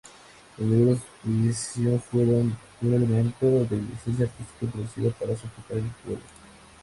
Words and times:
Los 0.57 0.67
Libros 0.67 0.97
Prisión 1.21 2.01
fueron 2.01 2.57
un 2.81 2.93
elemento 2.95 3.45
de 3.65 3.77
licencia 3.77 4.25
artística, 4.25 4.65
introducida 4.65 5.11
para 5.11 5.37
simplificar 5.37 5.77
el 5.77 5.91
juego. 6.03 6.21